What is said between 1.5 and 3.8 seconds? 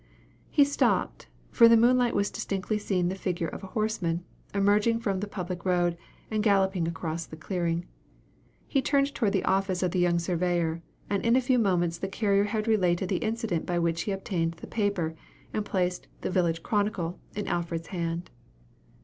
for in the moonlight was distinctly seen the figure of a